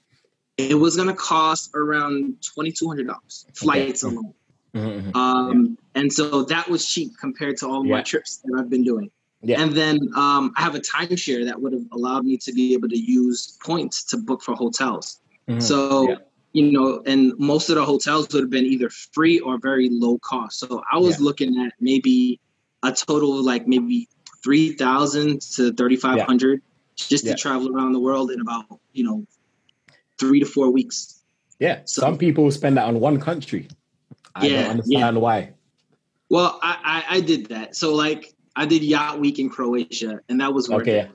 [0.58, 4.14] It was going to cost around twenty two hundred dollars flights okay.
[4.14, 4.34] alone.
[4.74, 5.16] Mm-hmm.
[5.16, 7.96] Um, and so that was cheap compared to all yeah.
[7.96, 9.10] my trips that I've been doing.
[9.42, 9.60] Yeah.
[9.60, 12.88] And then um, I have a timeshare that would have allowed me to be able
[12.88, 15.20] to use points to book for hotels.
[15.48, 15.60] Mm-hmm.
[15.60, 16.16] So, yeah.
[16.52, 20.18] you know, and most of the hotels would have been either free or very low
[20.18, 20.60] cost.
[20.60, 22.40] So I was looking at maybe
[22.84, 24.08] a total of like maybe
[24.44, 26.58] 3,000 to 3,500 yeah.
[26.96, 29.26] just to travel around the world in about, you know,
[30.22, 31.20] three to four weeks.
[31.58, 31.80] Yeah.
[31.84, 33.68] So, Some people spend that on one country.
[34.34, 35.52] I don't understand why.
[36.30, 37.76] Well, I, I, I did that.
[37.76, 41.10] So like I did yacht week in Croatia, and that was worth okay.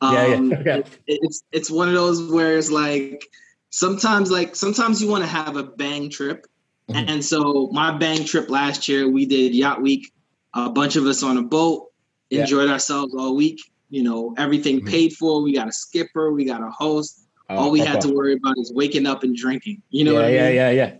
[0.00, 0.34] Um, yeah, yeah.
[0.36, 0.78] Um, okay.
[1.06, 3.26] It, it's it's one of those where it's like
[3.70, 6.46] sometimes like sometimes you want to have a bang trip,
[6.88, 7.08] mm-hmm.
[7.08, 10.12] and so my bang trip last year we did yacht week,
[10.54, 11.90] a bunch of us on a boat,
[12.30, 12.74] enjoyed yeah.
[12.74, 13.60] ourselves all week.
[13.88, 14.88] You know, everything mm-hmm.
[14.88, 15.42] paid for.
[15.42, 17.26] We got a skipper, we got a host.
[17.58, 19.82] All we had to worry about is waking up and drinking.
[19.90, 20.54] You know yeah, what I mean?
[20.54, 20.92] Yeah, yeah,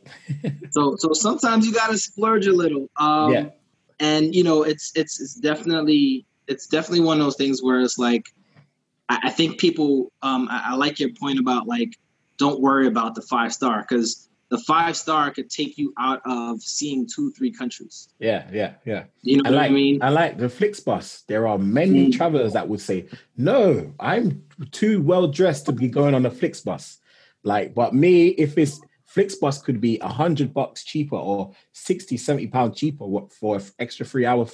[0.43, 0.51] yeah.
[0.71, 2.89] so so sometimes you gotta splurge a little.
[2.97, 3.45] Um, yeah
[4.01, 7.99] and you know it's it's it's definitely it's definitely one of those things where it's
[7.99, 8.27] like
[9.09, 11.97] I, I think people um I, I, like your point about like
[12.39, 16.61] don't worry about the five star because the five star could take you out of
[16.61, 20.09] seeing two three countries yeah yeah yeah you know I what like, i mean i
[20.11, 22.17] like the flixbus there are many mm.
[22.17, 26.99] travelers that would say no i'm too well dressed to be going on a flixbus
[27.45, 28.81] like but me if it's
[29.15, 34.07] Flixbus could be a hundred bucks cheaper or 60, 70 pounds cheaper for an extra
[34.07, 34.47] three hour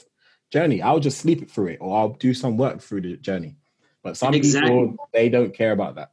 [0.51, 0.81] journey.
[0.81, 3.57] I'll just sleep it through it or I'll do some work through the journey.
[4.03, 4.71] But some exactly.
[4.71, 6.13] people, they don't care about that.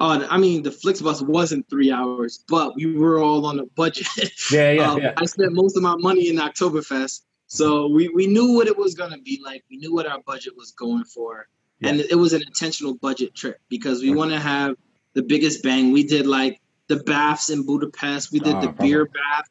[0.00, 4.06] Uh, I mean, the Flixbus wasn't three hours, but we were all on a budget.
[4.50, 5.12] Yeah, yeah, um, yeah.
[5.16, 7.22] I spent most of my money in Oktoberfest.
[7.46, 9.62] So we, we knew what it was going to be like.
[9.70, 11.48] We knew what our budget was going for.
[11.80, 11.90] Yeah.
[11.90, 14.76] And it was an intentional budget trip because we want to have
[15.14, 15.92] the biggest bang.
[15.92, 18.32] We did like the baths in Budapest.
[18.32, 19.48] We did oh, the beer bath.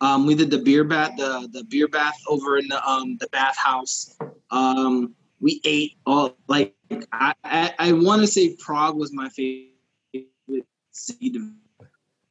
[0.00, 3.28] Um, we did the beer bath, the the beer bath over in the um the
[3.28, 4.16] bathhouse.
[4.50, 6.74] Um, we ate all like
[7.12, 11.38] I I, I want to say Prague was my favorite city,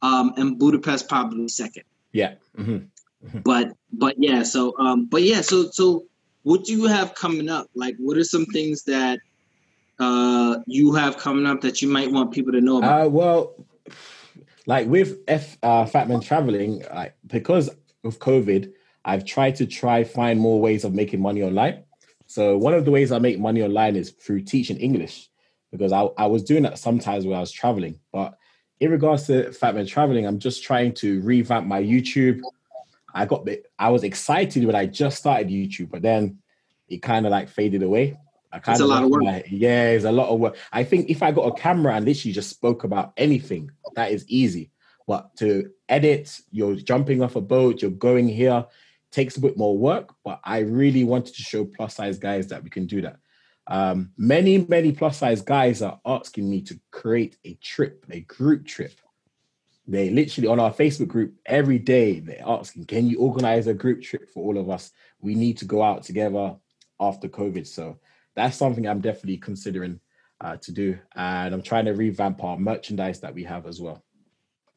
[0.02, 1.84] um, and Budapest probably second.
[2.12, 2.34] Yeah.
[2.58, 2.72] Mm-hmm.
[2.72, 3.40] Mm-hmm.
[3.46, 6.06] But but yeah, so um, but yeah, so so
[6.42, 7.68] what do you have coming up?
[7.76, 9.20] Like, what are some things that
[10.00, 13.06] uh you have coming up that you might want people to know about?
[13.06, 13.54] Uh, well,
[14.66, 17.70] like with F uh, Fatman traveling, like because
[18.04, 18.74] of COVID,
[19.06, 21.84] I've tried to try find more ways of making money online.
[22.26, 25.30] So one of the ways I make money online is through teaching English
[25.72, 28.00] because I, I was doing that sometimes when I was traveling.
[28.12, 28.38] But
[28.80, 32.42] in regards to Fatman traveling, I'm just trying to revamp my YouTube.
[33.14, 36.40] I got the, I was excited when I just started YouTube, but then
[36.90, 38.18] it kind of like faded away.
[38.52, 39.24] I kind it's of a lot of work.
[39.24, 40.58] My, yeah, it's a lot of work.
[40.72, 44.26] I think if I got a camera and literally just spoke about anything, that is
[44.28, 44.70] easy.
[45.08, 48.66] But to edit, you're jumping off a boat, you're going here,
[49.14, 50.14] takes a bit more work.
[50.26, 53.18] But I really wanted to show plus size guys that we can do that.
[53.68, 58.66] Um, many, many plus size guys are asking me to create a trip, a group
[58.66, 59.00] trip.
[59.88, 64.02] They literally on our Facebook group every day, they're asking, can you organize a group
[64.02, 64.92] trip for all of us?
[65.22, 66.56] We need to go out together
[67.00, 67.68] after COVID.
[67.68, 68.00] So
[68.36, 70.00] that's something I'm definitely considering
[70.42, 70.98] uh, to do.
[71.16, 74.04] And I'm trying to revamp our merchandise that we have as well.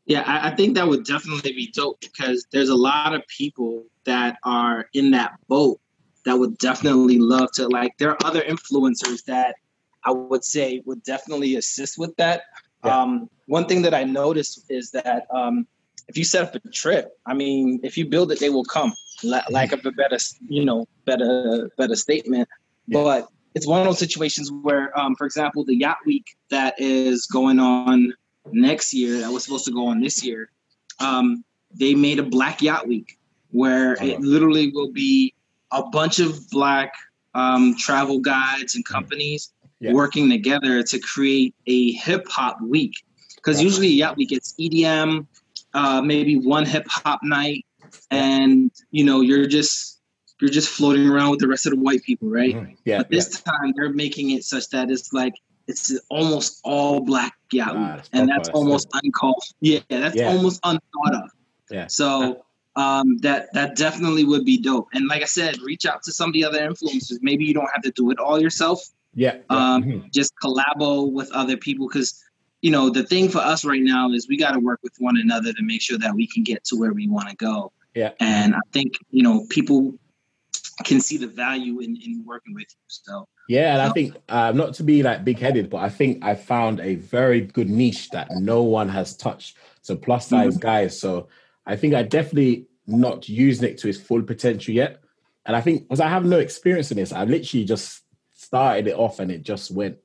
[0.07, 3.85] Yeah, I, I, think that would definitely be dope because there's a lot of people
[4.05, 5.81] that are in that boat
[6.25, 9.57] that would definitely love to like there are other influencers that
[10.05, 12.43] I would say would definitely assist with that.
[12.85, 13.03] Yeah.
[13.03, 15.67] Um, one thing that I noticed is that um,
[16.09, 18.93] if you set up a trip, I mean, if you build it, they will come.
[19.25, 22.49] Like of a better, you know, better, better statement.
[22.87, 23.03] Yeah.
[23.03, 27.27] But it's one of those situations where, um, for example, the yacht week that is
[27.27, 28.13] going on
[28.53, 30.51] next year that was supposed to go on this year.
[31.01, 33.19] Um, they made a Black Yacht Week
[33.51, 35.35] where it literally will be
[35.73, 36.93] a bunch of black
[37.35, 39.93] um, travel guides and companies yeah.
[39.93, 42.95] working together to create a hip hop week.
[43.37, 45.27] Because usually Yacht Week it's EDM,
[45.75, 47.65] uh, maybe one hip hop night,
[48.11, 50.01] and you know you're just
[50.41, 52.55] you're just floating around with the rest of the white people, right?
[52.55, 52.75] Mm-hmm.
[52.85, 52.99] Yeah.
[52.99, 53.53] But this yeah.
[53.53, 55.35] time they're making it such that it's like
[55.69, 59.43] it's almost all black yacht, ah, and that's almost uncalled.
[59.61, 60.29] Yeah, that's yeah.
[60.29, 61.31] almost unthought of.
[61.71, 61.87] Yeah.
[61.89, 62.45] So
[62.77, 64.89] um, that that definitely would be dope.
[64.93, 67.19] And like I said, reach out to some of the other influencers.
[67.23, 68.81] Maybe you don't have to do it all yourself.
[69.15, 69.39] Yeah.
[69.49, 70.09] Um, mm-hmm.
[70.13, 72.23] Just collabo with other people because
[72.61, 75.17] you know the thing for us right now is we got to work with one
[75.17, 77.73] another to make sure that we can get to where we want to go.
[77.95, 78.13] Yeah.
[78.21, 79.95] And I think you know people
[80.85, 82.85] can see the value in, in working with you.
[82.89, 86.25] So yeah, and I think uh, not to be like big headed, but I think
[86.25, 89.57] I found a very good niche that no one has touched.
[89.83, 90.61] So plus size mm-hmm.
[90.61, 90.99] guys.
[90.99, 91.29] So
[91.65, 95.03] I think I definitely not using it to its full potential yet.
[95.47, 98.03] And I think because I have no experience in this, I've literally just
[98.35, 99.97] started it off and it just went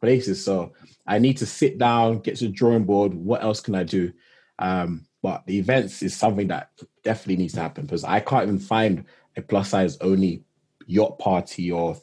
[0.00, 0.44] places.
[0.44, 0.72] So
[1.06, 3.14] I need to sit down, get to the drawing board.
[3.14, 4.12] What else can I do?
[4.58, 6.70] Um, but the events is something that
[7.02, 9.04] definitely needs to happen because I can't even find
[9.38, 10.42] a plus size only
[10.86, 11.96] yacht party or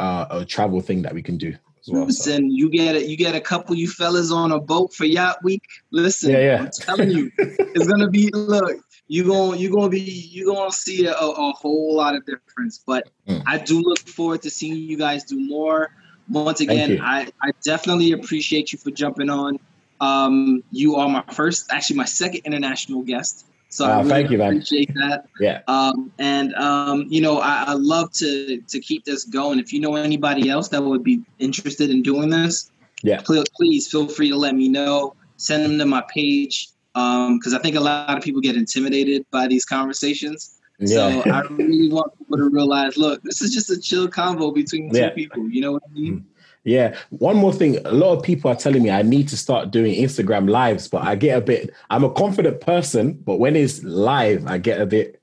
[0.00, 1.54] uh, a travel thing that we can do.
[1.86, 2.54] Well, Listen, so.
[2.54, 3.06] you get it.
[3.06, 5.62] You get a couple you fellas on a boat for yacht week.
[5.90, 6.60] Listen, yeah, yeah.
[6.60, 8.30] I'm telling you, it's gonna be.
[8.34, 12.82] Look, you going you gonna be you gonna see a, a whole lot of difference.
[12.84, 13.42] But mm.
[13.46, 15.90] I do look forward to seeing you guys do more.
[16.28, 19.58] Once again, I I definitely appreciate you for jumping on.
[20.00, 23.46] Um, you are my first, actually my second international guest.
[23.70, 24.48] So uh, I really thank you, man.
[24.48, 25.26] appreciate that.
[25.40, 25.60] Yeah.
[25.68, 29.58] Um, and um, you know, I, I love to to keep this going.
[29.58, 32.70] If you know anybody else that would be interested in doing this,
[33.02, 35.14] yeah, please, please feel free to let me know.
[35.36, 39.24] Send them to my page because um, I think a lot of people get intimidated
[39.30, 40.58] by these conversations.
[40.80, 41.22] Yeah.
[41.22, 44.92] So I really want people to realize, look, this is just a chill convo between
[44.92, 45.10] two yeah.
[45.10, 45.48] people.
[45.48, 46.26] You know what I mean?
[46.64, 46.96] Yeah.
[47.10, 47.78] One more thing.
[47.86, 51.02] A lot of people are telling me I need to start doing Instagram lives, but
[51.02, 54.86] I get a bit, I'm a confident person, but when it's live, I get a
[54.86, 55.22] bit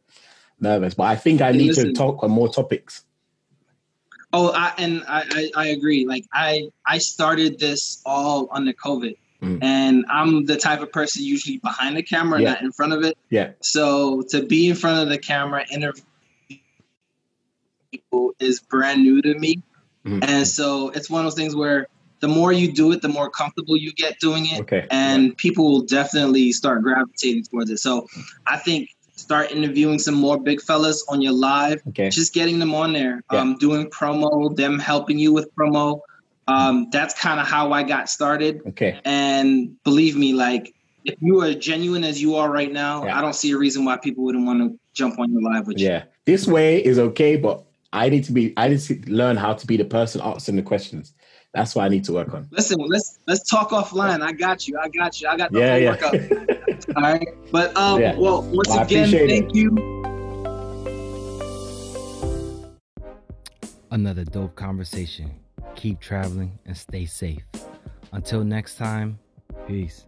[0.59, 0.93] nervous.
[0.93, 3.03] But I think I need listen, to talk on more topics.
[4.33, 6.05] Oh, I, and I, I, I, agree.
[6.05, 9.15] Like I, I started this all under COVID.
[9.41, 9.63] Mm.
[9.63, 12.53] And I'm the type of person usually behind the camera, yeah.
[12.53, 13.17] not in front of it.
[13.29, 13.51] Yeah.
[13.61, 16.03] So to be in front of the camera, interview
[17.91, 19.61] people is brand new to me.
[20.05, 20.19] Mm-hmm.
[20.23, 21.87] And so it's one of those things where
[22.19, 24.61] the more you do it, the more comfortable you get doing it.
[24.61, 24.87] Okay.
[24.91, 25.33] And yeah.
[25.37, 27.77] people will definitely start gravitating towards it.
[27.77, 28.07] So
[28.47, 31.81] I think start interviewing some more big fellas on your live.
[31.89, 32.09] Okay.
[32.09, 33.39] Just getting them on there, yeah.
[33.39, 36.01] um, doing promo, them helping you with promo.
[36.47, 38.61] Um, that's kind of how I got started.
[38.67, 38.99] Okay.
[39.03, 43.17] And believe me, like if you are genuine as you are right now, yeah.
[43.17, 45.79] I don't see a reason why people wouldn't want to jump on your live with
[45.79, 45.87] yeah.
[45.87, 45.93] you.
[45.93, 46.03] Yeah.
[46.25, 47.63] This way is okay, but
[47.95, 50.61] I need to be I need to learn how to be the person asking the
[50.61, 51.13] questions.
[51.53, 52.45] That's what I need to work on.
[52.51, 54.21] Listen, let's let's talk offline.
[54.21, 54.77] I got you.
[54.77, 55.29] I got you.
[55.29, 56.85] I got the yeah, yeah.
[56.97, 57.27] All right.
[57.53, 58.17] But um yeah.
[58.17, 59.55] well once well, again, thank it.
[59.55, 59.69] you.
[63.91, 65.31] Another dope conversation.
[65.75, 67.45] Keep traveling and stay safe.
[68.11, 69.19] Until next time,
[69.67, 70.05] peace.